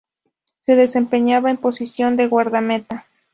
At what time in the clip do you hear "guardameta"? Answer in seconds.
2.27-3.05